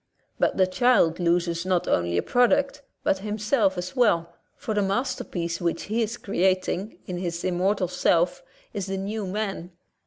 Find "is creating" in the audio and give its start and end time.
6.01-6.97